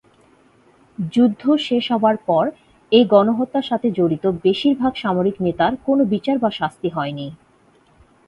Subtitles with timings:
[0.97, 2.45] যুদ্ধ শেষ হবার পর
[2.91, 7.27] এই গণহত্যার সাথে জড়িত বেশির ভাগ সামরিক নেতার কোন বিচার বা শাস্তি হয়নি।